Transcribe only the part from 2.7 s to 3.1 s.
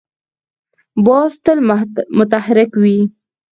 وي